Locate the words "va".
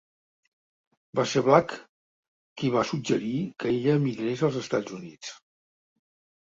1.19-1.25, 2.77-2.87